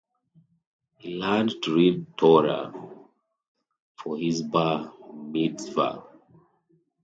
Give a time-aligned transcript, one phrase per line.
[0.97, 2.73] He learned to read Torah
[3.95, 6.01] for his bar mitzvah.